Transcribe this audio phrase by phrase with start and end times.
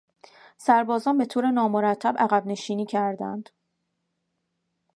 [0.57, 3.49] سربازان به طور نامرتب عقب نشینی کردند.